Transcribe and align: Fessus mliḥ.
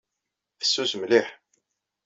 Fessus 0.59 0.93
mliḥ. 1.01 1.27